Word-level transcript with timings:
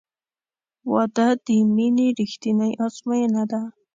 •واده 0.91 1.27
د 1.45 1.47
مینې 1.75 2.07
رښتینی 2.19 2.71
ازموینه 2.85 3.43
ده. 3.51 3.61